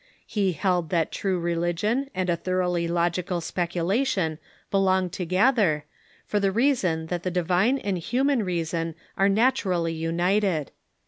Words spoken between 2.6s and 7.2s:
ly logical speculation belong together, for the reason